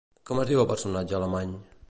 Com 0.29 0.39
es 0.43 0.49
diu 0.53 0.63
el 0.63 0.67
personatge 0.71 1.19
alemany? 1.19 1.57